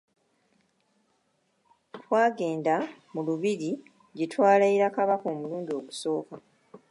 Twagenda 1.97 2.75
mu 3.13 3.21
lubiri 3.27 3.69
gye 4.17 4.25
twalaira 4.31 4.85
kabaka 4.95 5.25
omulundi 5.33 5.71
ogusooka. 5.79 6.35